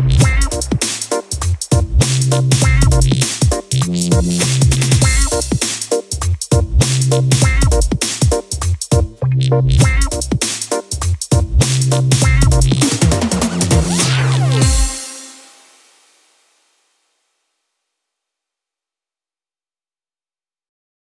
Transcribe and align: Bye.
Bye. 0.00 0.31